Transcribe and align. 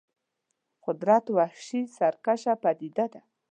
قدرت 0.85 1.25
وحشي 1.37 1.81
سرکشه 1.97 2.53
پدیده 2.63 3.05
ده. 3.13 3.21